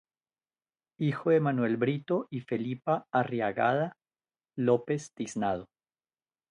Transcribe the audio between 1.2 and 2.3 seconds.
de Manuel Brito